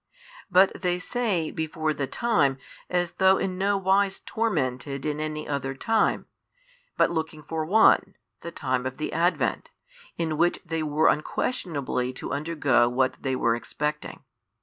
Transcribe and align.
But 0.49 0.81
they 0.81 0.97
say 0.97 1.51
before 1.51 1.93
the 1.93 2.07
time, 2.07 2.57
as 2.89 3.11
though 3.11 3.37
in 3.37 3.59
no 3.59 3.77
wise 3.77 4.19
tormented 4.21 5.05
in 5.05 5.19
any 5.19 5.47
other 5.47 5.75
time, 5.75 6.25
but 6.97 7.11
looking 7.11 7.43
for 7.43 7.63
one, 7.65 8.15
the 8.41 8.49
time 8.49 8.87
of 8.87 8.97
the 8.97 9.13
Advent, 9.13 9.69
in 10.17 10.39
which 10.39 10.59
they 10.65 10.81
were 10.81 11.07
unquestionably 11.07 12.13
to 12.13 12.31
undergo 12.33 12.89
what 12.89 13.21
they 13.21 13.35
are 13.35 13.55
expecting. 13.55 14.23